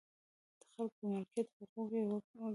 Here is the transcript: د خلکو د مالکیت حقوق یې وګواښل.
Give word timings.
د 0.59 0.61
خلکو 0.73 0.97
د 1.03 1.09
مالکیت 1.11 1.47
حقوق 1.57 1.89
یې 1.95 2.03
وګواښل. 2.09 2.37